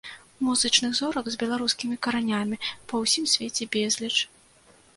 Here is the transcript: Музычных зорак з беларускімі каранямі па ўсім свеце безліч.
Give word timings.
Музычных 0.45 0.91
зорак 0.99 1.25
з 1.33 1.39
беларускімі 1.43 1.99
каранямі 2.07 2.57
па 2.87 3.03
ўсім 3.05 3.25
свеце 3.35 3.69
безліч. 3.77 4.13